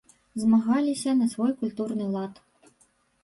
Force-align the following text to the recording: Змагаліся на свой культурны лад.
Змагаліся 0.43 1.11
на 1.19 1.27
свой 1.33 1.53
культурны 1.61 2.05
лад. 2.15 2.33